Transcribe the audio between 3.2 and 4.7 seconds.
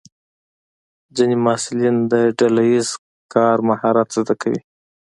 کار مهارت زده کوي.